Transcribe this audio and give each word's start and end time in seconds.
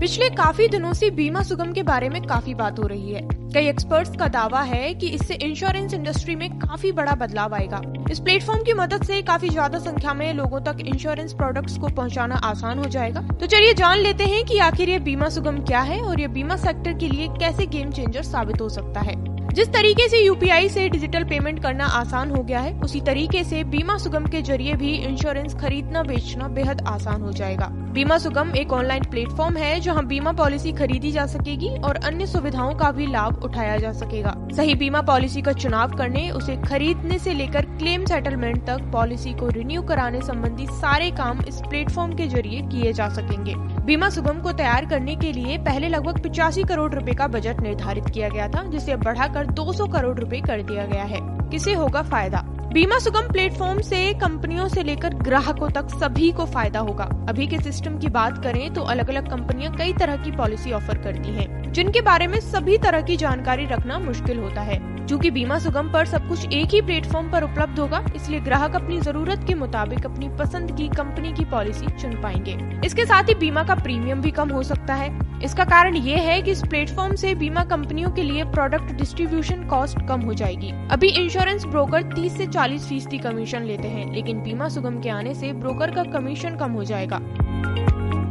पिछले 0.00 0.28
काफ़ी 0.30 0.66
दिनों 0.68 0.92
से 0.92 1.08
बीमा 1.10 1.42
सुगम 1.42 1.72
के 1.72 1.82
बारे 1.82 2.08
में 2.08 2.22
काफ़ी 2.22 2.54
बात 2.54 2.78
हो 2.78 2.86
रही 2.86 3.12
है। 3.12 3.20
कई 3.54 3.66
एक्सपर्ट्स 3.68 4.16
का 4.16 4.28
दावा 4.28 4.60
है 4.60 4.92
कि 4.94 5.08
इससे 5.08 5.34
इंश्योरेंस 5.34 5.94
इंडस्ट्री 5.94 6.36
में 6.36 6.48
काफ़ी 6.58 6.92
बड़ा 6.92 7.14
बदलाव 7.14 7.54
आएगा। 7.54 7.80
इस 8.10 8.20
प्लेटफॉर्म 8.20 8.62
की 8.64 8.72
मदद 8.72 9.04
से 9.04 9.20
काफ़ी 9.22 9.48
ज़्यादा 9.48 9.78
संख्या 9.78 10.14
में 10.14 10.32
लोगों 10.34 10.60
तक 10.60 10.80
इंश्योरेंस 10.86 11.32
प्रोडक्ट्स 11.32 11.76
को 11.78 11.88
पहुंचाना 11.88 12.34
आसान 12.44 12.78
हो 12.78 12.84
जाएगा। 12.84 13.20
तो 13.40 13.46
चलिए 13.46 13.74
जान 13.74 13.98
लेते 13.98 14.24
हैं 14.24 14.44
कि 14.44 14.58
आखिर 14.58 14.88
ये 14.88 14.98
बीमा 15.00 15.28
सुगम 15.28 15.58
क्या 15.64 15.80
है 15.80 16.00
और 16.00 16.20
ये 16.20 16.28
बीमा 16.28 16.56
सेक्टर 16.56 16.98
के 16.98 17.08
लिए 17.08 17.28
कैसे 17.38 17.66
गेम 17.66 17.90
चेंजर 17.90 18.22
साबित 18.22 18.60
हो 18.60 18.68
सकता 18.68 19.00
है। 19.00 19.14
जिस 19.50 19.68
तरीके 19.68 20.08
से 20.08 20.18
यूपीआई 20.18 20.68
से 20.68 20.88
डिजिटल 20.88 21.24
पेमेंट 21.24 21.62
करना 21.62 21.84
आसान 21.84 22.30
हो 22.30 22.42
गया 22.42 22.60
है, 22.60 22.72
उसी 22.80 23.00
तरीके 23.00 23.42
से 23.44 23.62
बीमा 23.64 23.96
सुगम 23.98 24.26
के 24.26 24.42
ज़रिए 24.42 24.74
भी 24.74 24.92
इंश्योरेंस 24.94 25.54
खरीदना 25.54 26.02
बेचना 26.02 26.48
बेहद 26.48 26.84
आसान 26.88 27.22
हो 27.22 27.32
जाएगा। 27.32 27.66
बीमा 27.94 28.18
सुगम 28.18 28.50
एक 28.56 28.72
ऑनलाइन 28.72 29.04
प्लेटफॉर्म 29.04 29.56
है 29.56 29.78
जहाँ 29.80 30.04
बीमा 30.06 30.32
पॉलिसी 30.32 30.72
खरीदी 30.72 31.10
जा 31.12 31.24
सकेगी 31.26 31.68
और 31.78 31.96
अन्य 31.96 32.26
सुविधाओं 32.26 32.74
का 32.74 32.90
भी 32.90 33.06
लाभ 33.06 33.42
उठाया 33.44 33.76
जा 33.76 33.92
सकेगा। 33.92 34.34
सही 34.56 34.74
बीमा 34.74 35.00
पॉलिसी 35.02 35.42
का 35.42 35.52
चुनाव 35.52 35.96
करने, 35.96 36.28
उसे 36.30 36.56
खरीदने 36.58 37.18
से 37.18 37.34
लेकर 37.34 37.66
क्लेम 37.78 38.04
सेटलमेंट 38.04 38.64
तक 38.66 38.90
पॉलिसी 38.92 39.32
को 39.32 39.48
रिन्यू 39.48 39.82
कराने 39.82 40.20
संबंधी 40.20 40.66
सारे 40.66 41.10
काम 41.10 41.40
इस 41.48 41.60
प्लेटफॉर्म 41.60 42.14
के 42.16 42.28
ज़रिए 42.28 42.60
किए 42.62 42.92
जा 42.92 43.08
सकेंगे। 43.08 43.54
बीमा 43.84 44.08
सुगम 44.10 44.40
को 44.40 44.52
तैयार 44.52 44.86
करने 44.86 45.14
के 45.16 45.32
लिए 45.32 45.58
पहले 45.58 45.88
लगभग 45.88 46.22
पिचासी 46.22 46.62
करोड़ 46.62 46.92
रूपए 46.94 47.12
का 47.12 47.26
बजट 47.28 47.60
निर्धारित 47.60 48.08
किया 48.14 48.28
गया 48.28 48.48
था, 48.48 48.62
जिसे 48.62 48.92
बढ़ाकर 49.30 49.52
200 49.52 49.86
करोड़ 49.86 50.18
रुपए 50.18 50.40
कर 50.40 50.62
दिया 50.62 50.86
गया 50.86 51.04
है। 51.04 51.18
किसे 51.50 51.72
होगा 51.74 52.02
फ़ायदा? 52.02 52.42
बीमा 52.72 52.98
सुगम 52.98 53.28
प्लेटफॉर्म 53.28 53.80
से 53.80 54.12
कंपनियों 54.14 54.66
से 54.68 54.82
लेकर 54.82 55.14
ग्राहकों 55.20 55.68
तक 55.70 55.88
सभी 55.92 56.30
को 56.32 56.44
फ़ायदा 56.46 56.80
होगा। 56.80 57.04
अभी 57.28 57.46
के 57.46 57.58
सिस्टम 57.58 57.98
की 57.98 58.08
बात 58.08 58.42
करें 58.42 58.72
तो 58.74 58.82
अलग 58.84 59.08
अलग 59.08 59.30
कंपनियाँ 59.30 59.72
कई 59.76 59.92
तरह 59.92 60.16
की 60.16 60.30
पॉलिसी 60.32 60.72
ऑफ़र 60.72 60.98
करती 60.98 61.30
हैं, 61.30 61.72
जिनके 61.72 62.00
बारे 62.00 62.26
में 62.26 62.38
सभी 62.42 62.78
तरह 62.78 63.02
की 63.02 63.16
जानकारी 63.16 63.66
रखना 63.66 63.98
मुश्किल 63.98 64.38
होता 64.38 64.60
है। 64.62 64.78
क्योंकि 65.10 65.30
बीमा 65.30 65.58
सुगम 65.58 65.88
पर 65.92 66.06
सब 66.06 66.28
कुछ 66.28 66.52
एक 66.52 66.70
ही 66.70 66.80
प्लेटफॉर्म 66.80 67.30
पर 67.30 67.42
उपलब्ध 67.42 67.78
होगा, 67.78 68.02
इसलिए 68.16 68.40
ग्राहक 68.40 68.74
अपनी 68.76 68.98
ज़रूरत 69.00 69.44
के 69.46 69.54
मुताबिक 69.54 70.04
अपनी 70.06 70.28
पसंद 70.38 70.76
की 70.76 70.86
कंपनी 70.88 71.32
की 71.32 71.44
पॉलिसी 71.44 71.86
चुन 71.86 72.12
पाएँगे। 72.22 72.56
इसके 72.86 73.04
साथ 73.04 73.22
ही 73.22 73.34
बीमा 73.34 73.64
का 73.64 73.74
प्रीमियम 73.74 74.20
भी 74.20 74.30
कम 74.30 74.48
हो 74.48 74.62
सकता 74.62 74.94
है। 74.94 75.10
इसका 75.44 75.64
कारण 75.64 75.96
ये 75.96 76.16
है 76.16 76.40
कि 76.42 76.50
इस 76.50 76.62
प्लेटफॉर्म 76.62 77.14
से 77.14 77.34
बीमा 77.34 77.64
कंपनियों 77.64 78.10
के 78.10 78.22
लिए 78.22 78.44
प्रोडक्ट 78.44 78.92
डिस्ट्रीब्यूशन 78.92 79.66
कॉस्ट 79.66 80.06
कम 80.08 80.20
हो 80.20 80.34
जाएगी। 80.34 80.72
अभी 80.90 81.08
इंश्योरेंस 81.08 81.64
ब्रोकर 81.64 82.02
30 82.14 82.36
से 82.36 82.46
40 82.46 82.88
फ़ीसदी 82.88 83.18
कमीशन 83.18 83.62
लेते 83.62 83.88
हैं, 83.88 84.12
लेकिन 84.12 84.42
बीमा 84.42 84.68
सुगम 84.68 85.00
के 85.00 85.10
आने 85.10 85.34
से 85.34 85.52
ब्रोकर 85.52 85.90
का 85.90 86.04
कमीशन 86.12 86.56
कम 86.56 86.72
हो 86.72 86.84
जाएगा। 86.84 87.20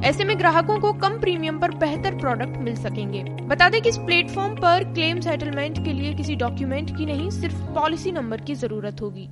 ऐसे 0.09 0.23
में 0.23 0.39
ग्राहकों 0.39 0.79
को 0.79 0.91
कम 0.93 1.19
प्रीमियम 1.19 1.59
पर 1.59 1.71
बेहतर 1.71 2.15
प्रोडक्ट 2.15 2.57
मिल 2.57 2.75
सकेंगे। 2.75 3.23
बता 3.23 3.69
दें 3.69 3.81
कि 3.81 3.89
इस 3.89 3.97
प्लेटफॉर्म 3.97 4.55
पर 4.55 4.83
क्लेम 4.83 5.19
सेटलमेंट 5.19 5.85
के 5.85 5.93
लिए 5.93 6.13
किसी 6.13 6.35
डॉक्यूमेंट 6.35 6.97
की 6.97 7.05
नहीं, 7.05 7.29
सिर्फ़ 7.29 7.55
पॉलिसी 7.55 8.11
नंबर 8.11 8.41
की 8.41 8.55
ज़रूरत 8.55 9.01
होगी। 9.01 9.27